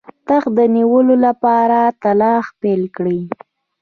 [0.27, 3.05] تخت د نیولو لپاره تلاښ پیل کړ.